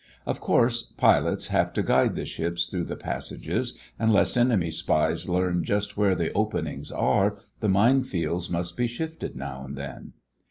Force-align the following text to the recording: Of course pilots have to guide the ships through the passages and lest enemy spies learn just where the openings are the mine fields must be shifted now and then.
Of 0.25 0.39
course 0.41 0.81
pilots 0.97 1.49
have 1.49 1.73
to 1.73 1.83
guide 1.83 2.15
the 2.15 2.25
ships 2.25 2.65
through 2.65 2.85
the 2.85 2.95
passages 2.95 3.77
and 3.99 4.11
lest 4.11 4.35
enemy 4.35 4.71
spies 4.71 5.29
learn 5.29 5.63
just 5.63 5.95
where 5.95 6.15
the 6.15 6.33
openings 6.33 6.89
are 6.91 7.37
the 7.59 7.69
mine 7.69 8.01
fields 8.03 8.49
must 8.49 8.75
be 8.75 8.87
shifted 8.87 9.35
now 9.35 9.63
and 9.63 9.75
then. 9.77 10.13